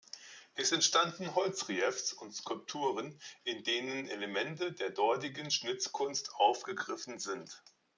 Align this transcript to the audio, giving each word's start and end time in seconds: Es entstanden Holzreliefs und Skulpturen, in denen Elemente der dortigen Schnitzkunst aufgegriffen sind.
Es 0.55 0.71
entstanden 0.71 1.35
Holzreliefs 1.35 2.13
und 2.13 2.33
Skulpturen, 2.33 3.21
in 3.43 3.63
denen 3.63 4.07
Elemente 4.07 4.73
der 4.73 4.89
dortigen 4.89 5.51
Schnitzkunst 5.51 6.33
aufgegriffen 6.37 7.19
sind. 7.19 7.61